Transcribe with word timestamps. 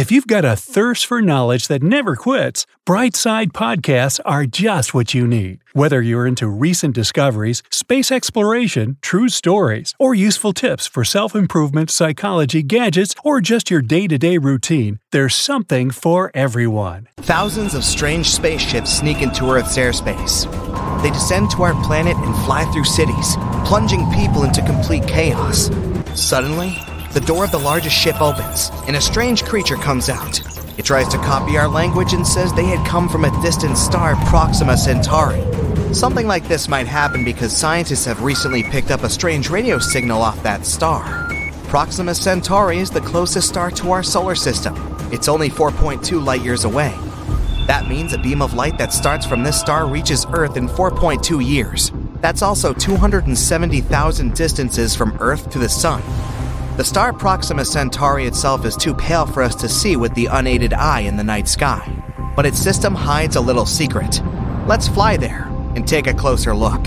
If 0.00 0.10
you've 0.10 0.26
got 0.26 0.46
a 0.46 0.56
thirst 0.56 1.04
for 1.04 1.20
knowledge 1.20 1.68
that 1.68 1.82
never 1.82 2.16
quits, 2.16 2.64
Brightside 2.88 3.52
Podcasts 3.52 4.18
are 4.24 4.46
just 4.46 4.94
what 4.94 5.12
you 5.12 5.26
need. 5.26 5.60
Whether 5.74 6.00
you're 6.00 6.26
into 6.26 6.48
recent 6.48 6.94
discoveries, 6.94 7.62
space 7.70 8.10
exploration, 8.10 8.96
true 9.02 9.28
stories, 9.28 9.94
or 9.98 10.14
useful 10.14 10.54
tips 10.54 10.86
for 10.86 11.04
self 11.04 11.34
improvement, 11.34 11.90
psychology, 11.90 12.62
gadgets, 12.62 13.14
or 13.24 13.42
just 13.42 13.70
your 13.70 13.82
day 13.82 14.06
to 14.06 14.16
day 14.16 14.38
routine, 14.38 15.00
there's 15.12 15.34
something 15.34 15.90
for 15.90 16.30
everyone. 16.32 17.06
Thousands 17.18 17.74
of 17.74 17.84
strange 17.84 18.30
spaceships 18.30 18.90
sneak 18.90 19.20
into 19.20 19.50
Earth's 19.50 19.76
airspace. 19.76 20.50
They 21.02 21.10
descend 21.10 21.50
to 21.50 21.62
our 21.62 21.74
planet 21.84 22.16
and 22.16 22.34
fly 22.46 22.64
through 22.72 22.84
cities, 22.84 23.36
plunging 23.66 24.10
people 24.12 24.44
into 24.44 24.62
complete 24.62 25.06
chaos. 25.06 25.68
Suddenly, 26.14 26.78
the 27.12 27.20
door 27.20 27.44
of 27.44 27.50
the 27.50 27.58
largest 27.58 27.96
ship 27.96 28.20
opens, 28.20 28.70
and 28.86 28.94
a 28.94 29.00
strange 29.00 29.44
creature 29.44 29.76
comes 29.76 30.08
out. 30.08 30.40
It 30.78 30.84
tries 30.84 31.08
to 31.08 31.18
copy 31.18 31.58
our 31.58 31.66
language 31.66 32.12
and 32.12 32.24
says 32.24 32.52
they 32.52 32.64
had 32.64 32.86
come 32.86 33.08
from 33.08 33.24
a 33.24 33.42
distant 33.42 33.76
star, 33.76 34.14
Proxima 34.26 34.76
Centauri. 34.76 35.42
Something 35.92 36.28
like 36.28 36.46
this 36.46 36.68
might 36.68 36.86
happen 36.86 37.24
because 37.24 37.56
scientists 37.56 38.04
have 38.04 38.22
recently 38.22 38.62
picked 38.62 38.92
up 38.92 39.02
a 39.02 39.10
strange 39.10 39.50
radio 39.50 39.78
signal 39.80 40.22
off 40.22 40.40
that 40.44 40.64
star. 40.64 41.28
Proxima 41.64 42.14
Centauri 42.14 42.78
is 42.78 42.90
the 42.90 43.00
closest 43.00 43.48
star 43.48 43.72
to 43.72 43.90
our 43.90 44.04
solar 44.04 44.36
system. 44.36 44.74
It's 45.10 45.28
only 45.28 45.50
4.2 45.50 46.24
light 46.24 46.42
years 46.42 46.64
away. 46.64 46.96
That 47.66 47.88
means 47.88 48.12
a 48.12 48.18
beam 48.18 48.40
of 48.40 48.54
light 48.54 48.78
that 48.78 48.92
starts 48.92 49.26
from 49.26 49.42
this 49.42 49.60
star 49.60 49.88
reaches 49.88 50.26
Earth 50.32 50.56
in 50.56 50.68
4.2 50.68 51.44
years. 51.44 51.90
That's 52.20 52.42
also 52.42 52.72
270,000 52.72 54.34
distances 54.34 54.94
from 54.94 55.16
Earth 55.20 55.50
to 55.50 55.58
the 55.58 55.68
Sun. 55.68 56.02
The 56.80 56.86
star 56.86 57.12
Proxima 57.12 57.66
Centauri 57.66 58.24
itself 58.24 58.64
is 58.64 58.74
too 58.74 58.94
pale 58.94 59.26
for 59.26 59.42
us 59.42 59.54
to 59.56 59.68
see 59.68 59.96
with 59.96 60.14
the 60.14 60.24
unaided 60.24 60.72
eye 60.72 61.00
in 61.00 61.18
the 61.18 61.22
night 61.22 61.46
sky, 61.46 61.86
but 62.34 62.46
its 62.46 62.58
system 62.58 62.94
hides 62.94 63.36
a 63.36 63.40
little 63.42 63.66
secret. 63.66 64.22
Let's 64.66 64.88
fly 64.88 65.18
there 65.18 65.42
and 65.76 65.86
take 65.86 66.06
a 66.06 66.14
closer 66.14 66.56
look. 66.56 66.86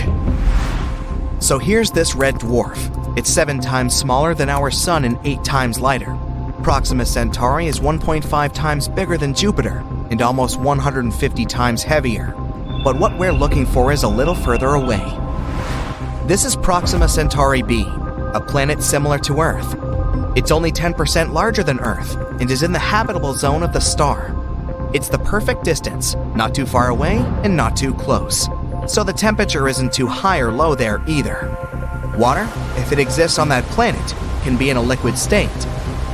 So 1.38 1.60
here's 1.60 1.92
this 1.92 2.16
red 2.16 2.40
dwarf. 2.40 2.90
It's 3.20 3.30
seven 3.30 3.60
times 3.60 3.96
smaller 3.96 4.34
than 4.34 4.50
our 4.50 4.72
Sun 4.72 5.06
and 5.06 5.20
eight 5.26 5.44
times 5.44 5.80
lighter. 5.80 6.18
Proxima 6.64 7.06
Centauri 7.06 7.68
is 7.68 7.80
1.5 7.80 8.52
times 8.52 8.88
bigger 8.88 9.16
than 9.16 9.36
Jupiter 9.36 9.84
and 10.10 10.24
almost 10.24 10.60
150 10.60 11.46
times 11.46 11.84
heavier. 11.84 12.34
But 12.84 12.98
what 12.98 13.20
we're 13.20 13.32
looking 13.32 13.68
for 13.68 13.92
is 13.92 14.02
a 14.02 14.10
little 14.10 14.34
further 14.34 14.70
away. 14.70 15.06
This 16.26 16.46
is 16.46 16.56
Proxima 16.56 17.08
Centauri 17.08 17.62
b, 17.62 17.86
a 17.88 18.42
planet 18.42 18.82
similar 18.82 19.20
to 19.20 19.40
Earth. 19.40 19.83
It's 20.36 20.52
only 20.52 20.72
10% 20.72 21.32
larger 21.32 21.62
than 21.62 21.80
Earth 21.80 22.16
and 22.42 22.50
is 22.50 22.64
in 22.64 22.72
the 22.72 22.80
habitable 22.80 23.34
zone 23.34 23.62
of 23.62 23.72
the 23.72 23.80
star. 23.80 24.36
It's 24.92 25.08
the 25.08 25.20
perfect 25.20 25.64
distance, 25.64 26.16
not 26.36 26.56
too 26.56 26.66
far 26.66 26.90
away 26.90 27.18
and 27.44 27.56
not 27.56 27.78
too 27.78 27.94
close. 27.94 28.50
So 28.88 29.04
the 29.04 29.14
temperature 29.14 29.68
isn't 29.68 29.94
too 29.94 30.08
high 30.08 30.40
or 30.40 30.52
low 30.52 30.74
there 30.74 31.04
either. 31.08 31.56
Water, 32.18 32.50
if 32.78 32.92
it 32.92 32.98
exists 32.98 33.38
on 33.38 33.50
that 33.50 33.64
planet, 33.66 34.16
can 34.42 34.58
be 34.58 34.72
in 34.72 34.78
a 34.78 34.82
liquid 34.82 35.20
state. 35.20 35.50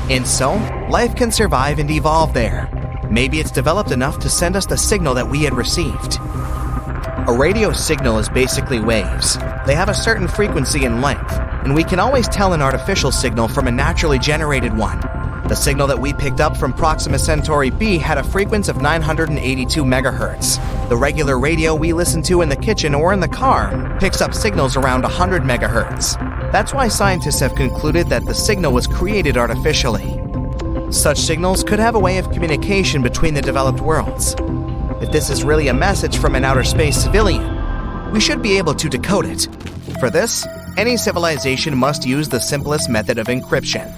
And 0.10 0.28
so, 0.28 0.56
life 0.90 1.16
can 1.16 1.32
survive 1.32 1.80
and 1.80 1.90
evolve 1.90 2.34
there. 2.34 2.70
Maybe 3.10 3.40
it's 3.40 3.52
developed 3.52 3.92
enough 3.92 4.20
to 4.20 4.30
send 4.30 4.58
us 4.58 4.66
the 4.66 4.78
signal 4.78 5.14
that 5.14 5.30
we 5.30 5.44
had 5.44 5.54
received. 5.54 6.20
A 7.30 7.32
radio 7.32 7.72
signal 7.72 8.18
is 8.18 8.28
basically 8.28 8.80
waves. 8.80 9.38
They 9.68 9.76
have 9.76 9.88
a 9.88 9.94
certain 9.94 10.28
frequency 10.28 10.86
and 10.86 11.00
length, 11.00 11.32
and 11.64 11.76
we 11.76 11.84
can 11.84 12.00
always 12.00 12.28
tell 12.28 12.54
an 12.54 12.62
artificial 12.64 13.12
signal 13.12 13.48
from 13.48 13.68
a 13.68 13.72
naturally 13.72 14.18
generated 14.18 14.76
one. 14.76 15.00
The 15.48 15.54
signal 15.54 15.86
that 15.90 16.00
we 16.00 16.12
picked 16.12 16.42
up 16.42 16.58
from 16.58 16.74
Proxima 16.74 17.20
Centauri 17.20 17.70
b 17.70 18.00
had 18.00 18.18
a 18.18 18.24
frequency 18.24 18.72
of 18.72 18.82
982 18.82 19.84
megahertz. 19.84 20.90
The 20.90 20.98
regular 20.98 21.38
radio 21.38 21.76
we 21.76 21.94
listen 21.94 22.24
to 22.24 22.42
in 22.42 22.50
the 22.50 22.56
kitchen 22.56 22.96
or 22.96 23.14
in 23.14 23.20
the 23.20 23.28
car 23.28 23.96
picks 24.00 24.22
up 24.22 24.34
signals 24.34 24.76
around 24.76 25.04
100 25.04 25.44
megahertz. 25.44 26.18
That's 26.52 26.74
why 26.74 26.88
scientists 26.88 27.42
have 27.42 27.54
concluded 27.54 28.08
that 28.08 28.26
the 28.26 28.34
signal 28.34 28.74
was 28.74 28.88
created 28.88 29.38
artificially. 29.38 30.20
Such 30.92 31.20
signals 31.20 31.64
could 31.64 31.78
have 31.78 31.94
a 31.94 32.00
way 32.00 32.18
of 32.18 32.32
communication 32.32 33.04
between 33.04 33.36
the 33.36 33.42
developed 33.44 33.82
worlds. 33.82 34.36
If 35.02 35.12
this 35.14 35.30
is 35.30 35.46
really 35.46 35.70
a 35.70 35.74
message 35.74 36.18
from 36.18 36.36
an 36.36 36.44
outer 36.44 36.66
space 36.66 37.02
civilian, 37.02 38.12
we 38.12 38.20
should 38.20 38.42
be 38.42 38.58
able 38.58 38.74
to 38.74 38.90
decode 38.90 39.26
it. 39.26 39.48
For 39.98 40.10
this, 40.10 40.46
any 40.76 40.98
civilization 40.98 41.78
must 41.78 42.06
use 42.06 42.28
the 42.28 42.40
simplest 42.40 42.90
method 42.90 43.18
of 43.18 43.28
encryption. 43.28 43.90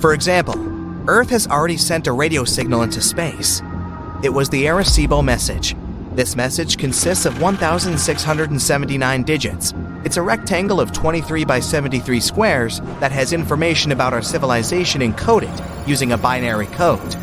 For 0.00 0.14
example, 0.14 0.54
Earth 1.06 1.28
has 1.28 1.46
already 1.48 1.76
sent 1.76 2.06
a 2.06 2.12
radio 2.12 2.44
signal 2.44 2.80
into 2.80 3.02
space. 3.02 3.60
It 4.24 4.30
was 4.30 4.48
the 4.48 4.64
Arecibo 4.64 5.22
message. 5.22 5.76
This 6.14 6.34
message 6.34 6.78
consists 6.78 7.26
of 7.26 7.42
1,679 7.42 9.22
digits. 9.24 9.74
It's 10.04 10.16
a 10.16 10.22
rectangle 10.22 10.80
of 10.80 10.92
23 10.92 11.44
by 11.44 11.60
73 11.60 12.20
squares 12.20 12.80
that 13.00 13.12
has 13.12 13.34
information 13.34 13.92
about 13.92 14.14
our 14.14 14.22
civilization 14.22 15.02
encoded 15.02 15.86
using 15.86 16.12
a 16.12 16.18
binary 16.18 16.68
code. 16.68 17.14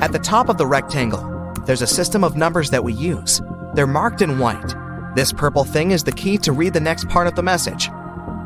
At 0.00 0.12
the 0.12 0.18
top 0.18 0.48
of 0.48 0.56
the 0.56 0.66
rectangle, 0.66 1.37
there's 1.68 1.82
a 1.82 1.86
system 1.86 2.24
of 2.24 2.34
numbers 2.34 2.70
that 2.70 2.82
we 2.82 2.94
use. 2.94 3.42
They're 3.74 3.86
marked 3.86 4.22
in 4.22 4.38
white. 4.38 4.74
This 5.14 5.34
purple 5.34 5.64
thing 5.64 5.90
is 5.90 6.02
the 6.02 6.12
key 6.12 6.38
to 6.38 6.52
read 6.52 6.72
the 6.72 6.80
next 6.80 7.06
part 7.10 7.26
of 7.26 7.34
the 7.34 7.42
message. 7.42 7.90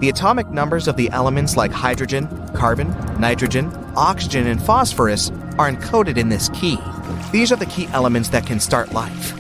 The 0.00 0.08
atomic 0.08 0.48
numbers 0.48 0.88
of 0.88 0.96
the 0.96 1.08
elements 1.10 1.56
like 1.56 1.70
hydrogen, 1.70 2.26
carbon, 2.52 2.88
nitrogen, 3.20 3.72
oxygen, 3.94 4.48
and 4.48 4.60
phosphorus 4.60 5.30
are 5.56 5.70
encoded 5.70 6.16
in 6.16 6.30
this 6.30 6.48
key. 6.48 6.78
These 7.30 7.52
are 7.52 7.56
the 7.56 7.66
key 7.66 7.86
elements 7.92 8.28
that 8.30 8.44
can 8.44 8.58
start 8.58 8.90
life. 8.90 9.34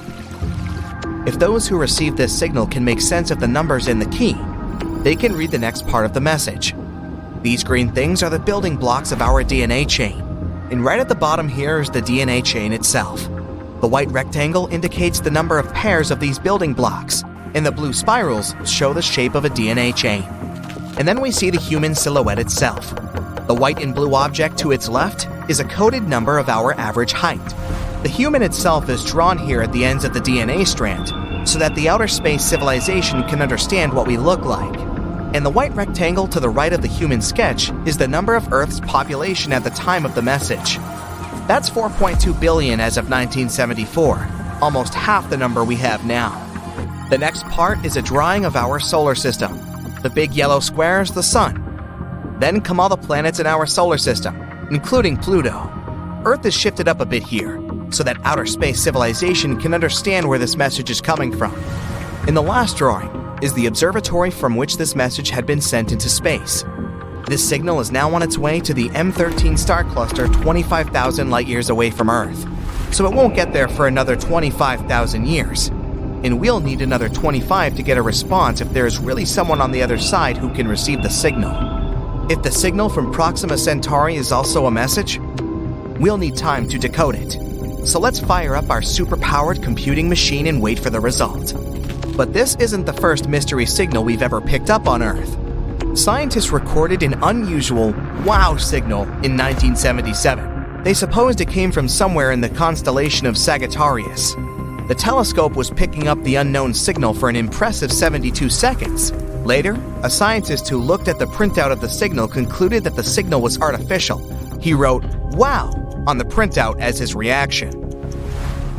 If 1.26 1.40
those 1.40 1.66
who 1.66 1.76
receive 1.76 2.16
this 2.16 2.38
signal 2.38 2.68
can 2.68 2.84
make 2.84 3.00
sense 3.00 3.32
of 3.32 3.40
the 3.40 3.48
numbers 3.48 3.88
in 3.88 3.98
the 3.98 4.16
key, 4.16 4.36
they 5.02 5.16
can 5.16 5.34
read 5.34 5.50
the 5.50 5.58
next 5.58 5.88
part 5.88 6.06
of 6.06 6.14
the 6.14 6.20
message. 6.20 6.72
These 7.42 7.64
green 7.64 7.90
things 7.90 8.22
are 8.22 8.30
the 8.30 8.38
building 8.38 8.76
blocks 8.76 9.10
of 9.10 9.20
our 9.20 9.42
DNA 9.42 9.88
chain. 9.88 10.20
And 10.70 10.84
right 10.84 11.00
at 11.00 11.08
the 11.08 11.16
bottom 11.16 11.48
here 11.48 11.80
is 11.80 11.90
the 11.90 12.00
DNA 12.00 12.44
chain 12.44 12.72
itself. 12.72 13.28
The 13.82 13.88
white 13.88 14.12
rectangle 14.12 14.68
indicates 14.68 15.18
the 15.18 15.32
number 15.32 15.58
of 15.58 15.74
pairs 15.74 16.12
of 16.12 16.20
these 16.20 16.38
building 16.38 16.72
blocks, 16.72 17.24
and 17.54 17.66
the 17.66 17.72
blue 17.72 17.92
spirals 17.92 18.54
show 18.64 18.92
the 18.92 19.02
shape 19.02 19.34
of 19.34 19.44
a 19.44 19.50
DNA 19.50 19.92
chain. 19.92 20.22
And 20.96 21.08
then 21.08 21.20
we 21.20 21.32
see 21.32 21.50
the 21.50 21.58
human 21.58 21.96
silhouette 21.96 22.38
itself. 22.38 22.94
The 23.48 23.56
white 23.56 23.82
and 23.82 23.92
blue 23.92 24.14
object 24.14 24.56
to 24.58 24.70
its 24.70 24.88
left 24.88 25.26
is 25.50 25.58
a 25.58 25.64
coded 25.64 26.04
number 26.04 26.38
of 26.38 26.48
our 26.48 26.74
average 26.74 27.10
height. 27.10 27.44
The 28.04 28.08
human 28.08 28.42
itself 28.42 28.88
is 28.88 29.04
drawn 29.04 29.36
here 29.36 29.62
at 29.62 29.72
the 29.72 29.84
ends 29.84 30.04
of 30.04 30.14
the 30.14 30.20
DNA 30.20 30.64
strand 30.64 31.48
so 31.48 31.58
that 31.58 31.74
the 31.74 31.88
outer 31.88 32.06
space 32.06 32.44
civilization 32.44 33.24
can 33.24 33.42
understand 33.42 33.92
what 33.92 34.06
we 34.06 34.16
look 34.16 34.44
like. 34.44 34.78
And 35.34 35.44
the 35.44 35.50
white 35.50 35.74
rectangle 35.74 36.28
to 36.28 36.38
the 36.38 36.50
right 36.50 36.72
of 36.72 36.82
the 36.82 36.88
human 36.88 37.20
sketch 37.20 37.72
is 37.84 37.98
the 37.98 38.06
number 38.06 38.36
of 38.36 38.52
Earth's 38.52 38.78
population 38.78 39.52
at 39.52 39.64
the 39.64 39.70
time 39.70 40.06
of 40.06 40.14
the 40.14 40.22
message. 40.22 40.78
That's 41.48 41.68
4.2 41.68 42.40
billion 42.40 42.78
as 42.78 42.96
of 42.96 43.10
1974, 43.10 44.28
almost 44.60 44.94
half 44.94 45.28
the 45.28 45.36
number 45.36 45.64
we 45.64 45.76
have 45.76 46.04
now. 46.06 46.38
The 47.10 47.18
next 47.18 47.44
part 47.46 47.84
is 47.84 47.96
a 47.96 48.02
drawing 48.02 48.44
of 48.44 48.56
our 48.56 48.78
solar 48.78 49.14
system. 49.14 49.58
The 50.02 50.10
big 50.10 50.32
yellow 50.34 50.60
square 50.60 51.02
is 51.02 51.10
the 51.10 51.22
sun. 51.22 52.36
Then 52.38 52.60
come 52.60 52.80
all 52.80 52.88
the 52.88 52.96
planets 52.96 53.40
in 53.40 53.46
our 53.46 53.66
solar 53.66 53.98
system, 53.98 54.40
including 54.70 55.16
Pluto. 55.16 55.68
Earth 56.24 56.46
is 56.46 56.54
shifted 56.54 56.86
up 56.86 57.00
a 57.00 57.06
bit 57.06 57.24
here, 57.24 57.60
so 57.90 58.02
that 58.04 58.16
outer 58.24 58.46
space 58.46 58.80
civilization 58.80 59.60
can 59.60 59.74
understand 59.74 60.28
where 60.28 60.38
this 60.38 60.56
message 60.56 60.90
is 60.90 61.00
coming 61.00 61.36
from. 61.36 61.54
In 62.28 62.34
the 62.34 62.42
last 62.42 62.76
drawing 62.76 63.10
is 63.42 63.52
the 63.54 63.66
observatory 63.66 64.30
from 64.30 64.54
which 64.54 64.76
this 64.76 64.94
message 64.94 65.30
had 65.30 65.44
been 65.44 65.60
sent 65.60 65.90
into 65.90 66.08
space. 66.08 66.64
This 67.26 67.48
signal 67.48 67.78
is 67.78 67.92
now 67.92 68.12
on 68.14 68.22
its 68.22 68.36
way 68.36 68.58
to 68.60 68.74
the 68.74 68.88
M13 68.90 69.56
star 69.56 69.84
cluster 69.84 70.26
25,000 70.26 71.30
light 71.30 71.46
years 71.46 71.70
away 71.70 71.90
from 71.90 72.10
Earth, 72.10 72.46
so 72.92 73.06
it 73.06 73.14
won't 73.14 73.36
get 73.36 73.52
there 73.52 73.68
for 73.68 73.86
another 73.86 74.16
25,000 74.16 75.26
years. 75.26 75.68
And 76.24 76.40
we'll 76.40 76.60
need 76.60 76.82
another 76.82 77.08
25 77.08 77.76
to 77.76 77.82
get 77.82 77.96
a 77.96 78.02
response 78.02 78.60
if 78.60 78.70
there 78.72 78.86
is 78.86 78.98
really 78.98 79.24
someone 79.24 79.60
on 79.60 79.70
the 79.70 79.82
other 79.82 79.98
side 79.98 80.36
who 80.36 80.52
can 80.52 80.66
receive 80.66 81.02
the 81.02 81.08
signal. 81.08 82.30
If 82.30 82.42
the 82.42 82.50
signal 82.50 82.88
from 82.88 83.12
Proxima 83.12 83.56
Centauri 83.56 84.16
is 84.16 84.32
also 84.32 84.66
a 84.66 84.70
message, 84.70 85.18
we'll 86.00 86.18
need 86.18 86.36
time 86.36 86.68
to 86.68 86.78
decode 86.78 87.14
it. 87.14 87.86
So 87.86 88.00
let's 88.00 88.20
fire 88.20 88.56
up 88.56 88.68
our 88.68 88.82
super-powered 88.82 89.62
computing 89.62 90.08
machine 90.08 90.48
and 90.48 90.60
wait 90.60 90.78
for 90.78 90.90
the 90.90 91.00
result. 91.00 91.54
But 92.16 92.32
this 92.32 92.56
isn't 92.56 92.84
the 92.84 92.92
first 92.92 93.28
mystery 93.28 93.64
signal 93.64 94.04
we've 94.04 94.22
ever 94.22 94.40
picked 94.40 94.70
up 94.70 94.86
on 94.86 95.02
Earth 95.02 95.38
scientists 95.94 96.50
recorded 96.50 97.02
an 97.02 97.22
unusual 97.22 97.92
wow 98.24 98.56
signal 98.56 99.02
in 99.24 99.36
1977. 99.36 100.82
They 100.84 100.94
supposed 100.94 101.40
it 101.40 101.48
came 101.48 101.70
from 101.70 101.86
somewhere 101.86 102.32
in 102.32 102.40
the 102.40 102.48
constellation 102.48 103.26
of 103.26 103.36
Sagittarius. 103.36 104.34
The 104.88 104.96
telescope 104.98 105.54
was 105.54 105.70
picking 105.70 106.08
up 106.08 106.20
the 106.22 106.36
unknown 106.36 106.74
signal 106.74 107.14
for 107.14 107.28
an 107.28 107.36
impressive 107.36 107.92
72 107.92 108.48
seconds. 108.48 109.12
Later, 109.44 109.78
a 110.02 110.10
scientist 110.10 110.68
who 110.68 110.78
looked 110.78 111.08
at 111.08 111.18
the 111.18 111.26
printout 111.26 111.70
of 111.70 111.80
the 111.80 111.88
signal 111.88 112.26
concluded 112.26 112.84
that 112.84 112.96
the 112.96 113.04
signal 113.04 113.40
was 113.40 113.60
artificial. 113.60 114.18
He 114.60 114.74
wrote, 114.74 115.04
Wow, 115.32 115.70
on 116.06 116.18
the 116.18 116.24
printout 116.24 116.80
as 116.80 116.98
his 116.98 117.14
reaction. 117.14 117.70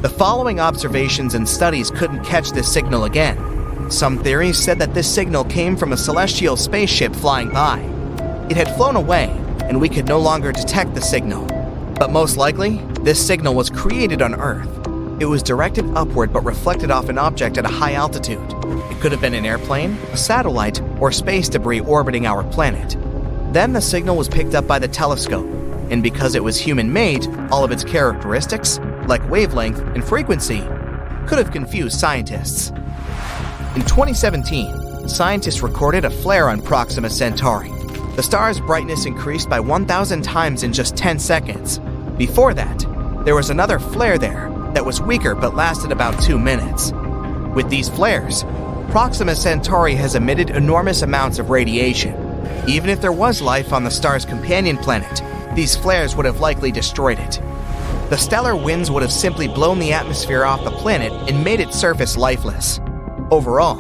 The 0.02 0.10
following 0.10 0.60
observations 0.60 1.36
and 1.36 1.48
studies 1.48 1.92
couldn't 1.92 2.26
catch 2.26 2.52
this 2.52 2.72
signal 2.72 3.06
again. 3.06 3.53
Some 3.90 4.24
theories 4.24 4.58
said 4.58 4.80
that 4.80 4.94
this 4.94 5.14
signal 5.14 5.44
came 5.46 5.78
from 5.78 5.94
a 5.94 5.98
celestial 5.98 6.58
spaceship 6.58 7.16
flying 7.16 7.50
by. 7.52 7.80
It 8.50 8.58
had 8.58 8.76
flown 8.76 8.96
away, 8.96 9.26
and 9.64 9.80
we 9.80 9.90
could 9.90 10.08
no 10.08 10.20
longer 10.20 10.52
detect 10.52 10.96
the 10.96 11.02
signal. 11.02 11.46
But 12.00 12.12
most 12.12 12.38
likely, 12.38 12.78
this 13.02 13.26
signal 13.26 13.54
was 13.54 13.70
created 13.70 14.22
on 14.22 14.36
Earth. 14.36 14.70
It 15.20 15.26
was 15.26 15.44
directed 15.44 15.86
upward 15.96 16.34
but 16.34 16.44
reflected 16.44 16.92
off 16.92 17.10
an 17.10 17.18
object 17.18 17.58
at 17.58 17.66
a 17.66 17.70
high 17.70 17.94
altitude. 17.94 18.44
It 18.92 19.00
could 19.00 19.12
have 19.12 19.22
been 19.22 19.36
an 19.36 19.46
airplane, 19.46 19.92
a 20.12 20.18
satellite, 20.18 20.82
or 21.00 21.12
space 21.12 21.48
debris 21.48 21.82
orbiting 21.82 22.26
our 22.26 22.44
planet. 22.44 22.98
Then 23.54 23.74
the 23.74 23.82
signal 23.82 24.18
was 24.18 24.28
picked 24.28 24.56
up 24.56 24.66
by 24.66 24.80
the 24.80 24.88
telescope, 24.88 25.46
and 25.92 26.02
because 26.02 26.34
it 26.34 26.44
was 26.44 26.58
human 26.58 26.92
made, 26.92 27.28
all 27.52 27.64
of 27.64 27.72
its 27.72 27.84
characteristics, 27.84 28.80
like 29.08 29.30
wavelength 29.30 29.80
and 29.80 30.04
frequency, 30.04 30.62
could 31.28 31.38
have 31.38 31.52
confused 31.52 32.00
scientists. 32.00 32.72
In 33.76 33.82
2017, 33.82 35.10
scientists 35.10 35.64
recorded 35.64 36.06
a 36.06 36.12
flare 36.12 36.48
on 36.48 36.62
Proxima 36.62 37.10
Centauri. 37.10 37.72
The 38.16 38.22
star's 38.22 38.60
brightness 38.60 39.08
increased 39.08 39.50
by 39.50 39.60
1,000 39.60 40.22
times 40.22 40.62
in 40.62 40.72
just 40.72 40.96
10 40.96 41.18
seconds. 41.18 41.80
Before 42.16 42.54
that, 42.54 42.86
there 43.26 43.34
was 43.34 43.50
another 43.50 43.80
flare 43.80 44.20
there 44.20 44.52
that 44.76 44.86
was 44.86 45.02
weaker 45.02 45.34
but 45.34 45.56
lasted 45.56 45.92
about 45.92 46.22
two 46.22 46.38
minutes. 46.38 46.92
With 47.56 47.68
these 47.72 47.90
flares, 47.90 48.44
Proxima 48.92 49.36
Centauri 49.36 49.96
has 49.96 50.14
emitted 50.14 50.52
enormous 50.52 51.02
amounts 51.02 51.40
of 51.40 51.50
radiation. 51.50 52.14
Even 52.68 52.92
if 52.92 53.02
there 53.02 53.12
was 53.12 53.42
life 53.42 53.74
on 53.74 53.84
the 53.84 53.90
star's 53.90 54.24
companion 54.24 54.78
planet, 54.78 55.24
these 55.56 55.76
flares 55.76 56.16
would 56.16 56.28
have 56.28 56.40
likely 56.40 56.72
destroyed 56.72 57.18
it. 57.18 57.42
The 58.12 58.18
stellar 58.18 58.56
winds 58.56 58.92
would 58.92 59.02
have 59.02 59.12
simply 59.12 59.48
blown 59.48 59.80
the 59.80 59.94
atmosphere 59.94 60.46
off 60.46 60.64
the 60.64 60.70
planet 60.70 61.12
and 61.28 61.44
made 61.44 61.60
its 61.60 61.76
surface 61.76 62.16
lifeless. 62.16 62.80
Overall, 63.34 63.78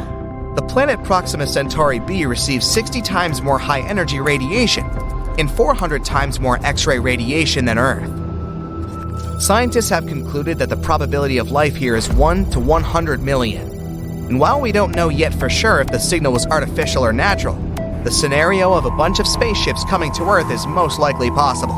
the 0.55 0.63
planet 0.63 1.03
Proxima 1.03 1.45
Centauri 1.45 2.00
b 2.00 2.25
receives 2.25 2.65
60 2.65 3.03
times 3.03 3.44
more 3.44 3.59
high 3.59 3.81
energy 3.88 4.19
radiation 4.19 4.83
and 5.38 5.51
400 5.51 6.03
times 6.03 6.39
more 6.39 6.57
X 6.65 6.88
ray 6.88 6.97
radiation 6.97 7.65
than 7.65 7.77
Earth. 7.77 8.09
Scientists 9.39 9.89
have 9.89 10.07
concluded 10.07 10.57
that 10.57 10.69
the 10.69 10.77
probability 10.77 11.38
of 11.38 11.51
life 11.51 11.75
here 11.75 11.95
is 11.95 12.09
1 12.13 12.50
to 12.50 12.59
100 12.59 13.21
million. 13.21 13.69
And 14.27 14.39
while 14.39 14.59
we 14.59 14.71
don't 14.71 14.95
know 14.95 15.09
yet 15.09 15.35
for 15.35 15.51
sure 15.51 15.81
if 15.81 15.88
the 15.89 16.00
signal 16.00 16.33
was 16.33 16.47
artificial 16.47 17.05
or 17.05 17.13
natural, 17.13 17.53
the 18.03 18.09
scenario 18.09 18.73
of 18.73 18.85
a 18.85 18.97
bunch 18.97 19.19
of 19.19 19.27
spaceships 19.27 19.85
coming 19.85 20.11
to 20.13 20.23
Earth 20.23 20.50
is 20.50 20.65
most 20.65 20.97
likely 20.97 21.29
possible. 21.29 21.75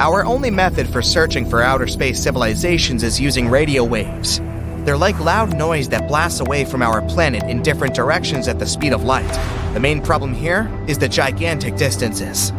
Our 0.00 0.24
only 0.24 0.50
method 0.50 0.88
for 0.88 1.00
searching 1.00 1.48
for 1.48 1.62
outer 1.62 1.86
space 1.86 2.20
civilizations 2.20 3.04
is 3.04 3.20
using 3.20 3.48
radio 3.48 3.84
waves. 3.84 4.40
They're 4.88 4.96
like 4.96 5.20
loud 5.20 5.54
noise 5.54 5.90
that 5.90 6.08
blasts 6.08 6.40
away 6.40 6.64
from 6.64 6.80
our 6.80 7.02
planet 7.02 7.42
in 7.42 7.62
different 7.62 7.94
directions 7.94 8.48
at 8.48 8.58
the 8.58 8.64
speed 8.64 8.94
of 8.94 9.04
light. 9.04 9.30
The 9.74 9.80
main 9.80 10.00
problem 10.00 10.32
here 10.32 10.66
is 10.88 10.96
the 10.96 11.10
gigantic 11.10 11.76
distances. 11.76 12.52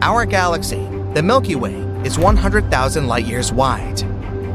Our 0.00 0.24
galaxy, 0.24 0.82
the 1.12 1.22
Milky 1.22 1.56
Way, 1.56 1.74
is 2.02 2.18
100,000 2.18 3.06
light 3.06 3.26
years 3.26 3.52
wide. 3.52 3.98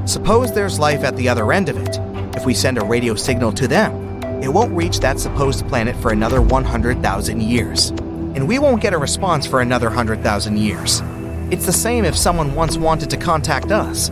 Suppose 0.09 0.51
there's 0.51 0.79
life 0.79 1.03
at 1.03 1.15
the 1.15 1.29
other 1.29 1.53
end 1.53 1.69
of 1.69 1.77
it. 1.77 1.99
If 2.35 2.43
we 2.43 2.55
send 2.55 2.79
a 2.79 2.83
radio 2.83 3.13
signal 3.13 3.51
to 3.51 3.67
them, 3.67 4.23
it 4.41 4.51
won't 4.51 4.75
reach 4.75 4.99
that 5.01 5.19
supposed 5.19 5.67
planet 5.67 5.95
for 5.97 6.11
another 6.11 6.41
100,000 6.41 7.39
years. 7.39 7.91
And 7.91 8.47
we 8.47 8.57
won't 8.57 8.81
get 8.81 8.95
a 8.95 8.97
response 8.97 9.45
for 9.45 9.61
another 9.61 9.89
100,000 9.89 10.57
years. 10.57 11.03
It's 11.51 11.67
the 11.67 11.71
same 11.71 12.03
if 12.03 12.17
someone 12.17 12.55
once 12.55 12.77
wanted 12.77 13.11
to 13.11 13.17
contact 13.17 13.71
us. 13.71 14.09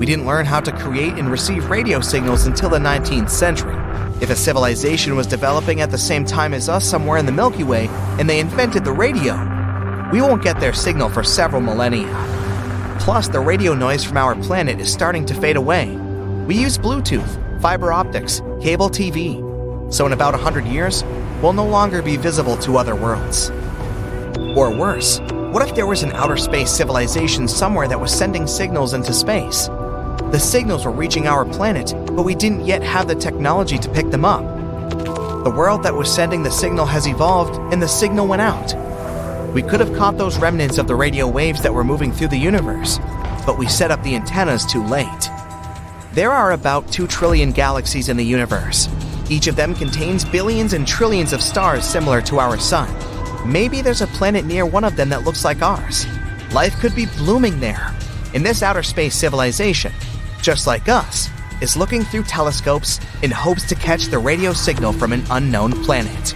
We 0.00 0.06
didn't 0.06 0.24
learn 0.24 0.46
how 0.46 0.60
to 0.60 0.72
create 0.72 1.12
and 1.18 1.30
receive 1.30 1.68
radio 1.68 2.00
signals 2.00 2.46
until 2.46 2.70
the 2.70 2.78
19th 2.78 3.28
century. 3.28 3.76
If 4.22 4.30
a 4.30 4.34
civilization 4.34 5.14
was 5.14 5.26
developing 5.26 5.82
at 5.82 5.90
the 5.90 5.98
same 5.98 6.24
time 6.24 6.54
as 6.54 6.70
us 6.70 6.86
somewhere 6.86 7.18
in 7.18 7.26
the 7.26 7.32
Milky 7.32 7.64
Way 7.64 7.88
and 8.18 8.26
they 8.26 8.40
invented 8.40 8.82
the 8.82 8.92
radio, 8.92 9.34
we 10.10 10.22
won't 10.22 10.42
get 10.42 10.58
their 10.58 10.72
signal 10.72 11.10
for 11.10 11.22
several 11.22 11.60
millennia. 11.60 12.08
Plus, 12.98 13.28
the 13.28 13.40
radio 13.40 13.74
noise 13.74 14.02
from 14.02 14.16
our 14.16 14.34
planet 14.36 14.80
is 14.80 14.90
starting 14.90 15.26
to 15.26 15.34
fade 15.34 15.56
away. 15.56 15.94
We 16.46 16.56
use 16.58 16.78
Bluetooth, 16.78 17.60
fiber 17.60 17.92
optics, 17.92 18.40
cable 18.62 18.88
TV. 18.88 19.38
So, 19.92 20.06
in 20.06 20.14
about 20.14 20.32
100 20.32 20.64
years, 20.64 21.04
we'll 21.42 21.52
no 21.52 21.66
longer 21.66 22.00
be 22.00 22.16
visible 22.16 22.56
to 22.58 22.78
other 22.78 22.96
worlds. 22.96 23.50
Or 24.56 24.74
worse, 24.74 25.20
what 25.52 25.68
if 25.68 25.74
there 25.74 25.86
was 25.86 26.02
an 26.02 26.12
outer 26.12 26.38
space 26.38 26.70
civilization 26.70 27.46
somewhere 27.46 27.86
that 27.86 28.00
was 28.00 28.16
sending 28.16 28.46
signals 28.46 28.94
into 28.94 29.12
space? 29.12 29.68
The 30.30 30.38
signals 30.38 30.84
were 30.84 30.92
reaching 30.92 31.26
our 31.26 31.44
planet, 31.44 31.92
but 32.14 32.22
we 32.22 32.36
didn't 32.36 32.64
yet 32.64 32.82
have 32.82 33.08
the 33.08 33.16
technology 33.16 33.78
to 33.78 33.88
pick 33.90 34.10
them 34.10 34.24
up. 34.24 34.44
The 35.44 35.50
world 35.50 35.82
that 35.82 35.94
was 35.94 36.08
sending 36.14 36.44
the 36.44 36.50
signal 36.50 36.86
has 36.86 37.08
evolved, 37.08 37.58
and 37.72 37.82
the 37.82 37.88
signal 37.88 38.28
went 38.28 38.42
out. 38.42 38.74
We 39.52 39.62
could 39.62 39.80
have 39.80 39.96
caught 39.96 40.18
those 40.18 40.38
remnants 40.38 40.78
of 40.78 40.86
the 40.86 40.94
radio 40.94 41.26
waves 41.26 41.62
that 41.62 41.74
were 41.74 41.82
moving 41.82 42.12
through 42.12 42.28
the 42.28 42.38
universe, 42.38 43.00
but 43.44 43.58
we 43.58 43.66
set 43.66 43.90
up 43.90 44.04
the 44.04 44.14
antennas 44.14 44.64
too 44.64 44.84
late. 44.84 45.30
There 46.12 46.30
are 46.30 46.52
about 46.52 46.86
2 46.92 47.08
trillion 47.08 47.50
galaxies 47.50 48.08
in 48.08 48.16
the 48.16 48.24
universe. 48.24 48.88
Each 49.28 49.48
of 49.48 49.56
them 49.56 49.74
contains 49.74 50.24
billions 50.24 50.74
and 50.74 50.86
trillions 50.86 51.32
of 51.32 51.42
stars 51.42 51.84
similar 51.84 52.20
to 52.22 52.38
our 52.38 52.56
Sun. 52.56 52.88
Maybe 53.50 53.82
there's 53.82 54.02
a 54.02 54.06
planet 54.06 54.44
near 54.44 54.64
one 54.64 54.84
of 54.84 54.94
them 54.94 55.08
that 55.08 55.24
looks 55.24 55.44
like 55.44 55.60
ours. 55.60 56.06
Life 56.52 56.78
could 56.80 56.94
be 56.94 57.06
blooming 57.06 57.58
there. 57.58 57.92
in 58.34 58.42
this 58.42 58.62
outer 58.62 58.82
space 58.82 59.14
civilization, 59.14 59.92
just 60.42 60.66
like 60.66 60.88
us, 60.88 61.28
is 61.60 61.76
looking 61.76 62.02
through 62.02 62.24
telescopes 62.24 63.00
in 63.22 63.30
hopes 63.30 63.66
to 63.68 63.74
catch 63.74 64.06
the 64.06 64.18
radio 64.18 64.52
signal 64.52 64.92
from 64.92 65.12
an 65.12 65.22
unknown 65.30 65.72
planet. 65.84 66.34